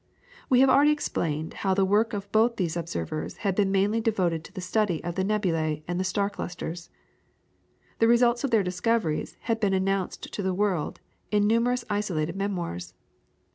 We 0.49 0.61
have 0.61 0.69
already 0.71 0.89
explained 0.91 1.53
how 1.61 1.75
the 1.75 1.85
work 1.85 2.13
of 2.13 2.31
both 2.31 2.55
these 2.55 2.75
observers 2.75 3.37
had 3.45 3.53
been 3.53 3.71
mainly 3.71 4.01
devoted 4.01 4.43
to 4.45 4.51
the 4.51 4.59
study 4.59 5.03
of 5.03 5.13
the 5.13 5.23
nebulae 5.23 5.83
and 5.87 5.99
the 5.99 6.03
star 6.03 6.27
clusters. 6.27 6.89
The 7.99 8.07
results 8.07 8.43
of 8.43 8.49
their 8.49 8.63
discoveries 8.63 9.37
had 9.41 9.59
been 9.59 9.75
announced 9.75 10.33
to 10.33 10.41
the 10.41 10.55
world 10.55 11.01
in 11.29 11.45
numerous 11.45 11.85
isolated 11.87 12.35
memoirs. 12.35 12.95